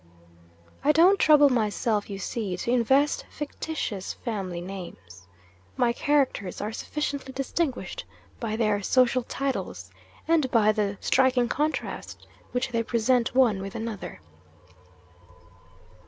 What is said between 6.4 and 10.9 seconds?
are sufficiently distinguished by their social titles, and by